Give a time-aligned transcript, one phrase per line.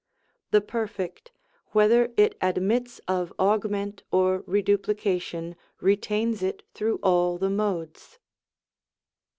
[0.49, 1.31] The Perfect,
[1.73, 8.17] whether it admits of Augment or Re duplication, retains it through all the Modes.